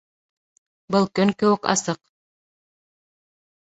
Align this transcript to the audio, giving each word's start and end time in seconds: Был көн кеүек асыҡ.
Был 0.95 1.05
көн 1.21 1.33
кеүек 1.43 1.71
асыҡ. 1.77 2.03